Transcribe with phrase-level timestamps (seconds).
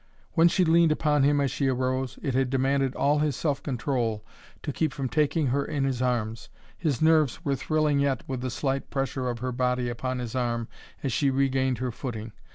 [0.31, 4.25] When she leaned upon him as she arose, it had demanded all his self control
[4.63, 6.49] to keep from taking her in his arms.
[6.75, 10.67] His nerves were thrilling yet with the slight pressure of her body upon his arm
[11.03, 12.31] as she regained her footing.